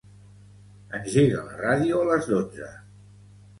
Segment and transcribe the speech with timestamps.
[1.01, 2.73] Engega la ràdio a les dotze.